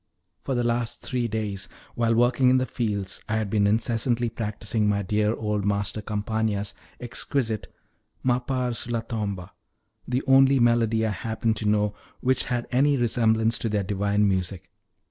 For 0.41 0.55
the 0.55 0.63
last 0.63 1.03
three 1.03 1.27
days, 1.27 1.69
while 1.93 2.15
working 2.15 2.49
in 2.49 2.57
the 2.57 2.65
fields, 2.65 3.21
I 3.29 3.35
had 3.37 3.51
been 3.51 3.67
incessantly 3.67 4.29
practicing 4.29 4.89
my 4.89 5.03
dear 5.03 5.35
old 5.35 5.63
master 5.63 6.01
Campana's 6.01 6.73
exquisite 6.99 7.71
M'appar 8.25 8.75
sulla 8.75 9.03
tomba, 9.03 9.51
the 10.07 10.23
only 10.25 10.59
melody 10.59 11.05
I 11.05 11.11
happened 11.11 11.55
to 11.57 11.69
know 11.69 11.93
which 12.19 12.45
had 12.45 12.65
any 12.71 12.97
resemblance 12.97 13.59
to 13.59 13.69
their 13.69 13.83
divine 13.83 14.27
music. 14.27 14.71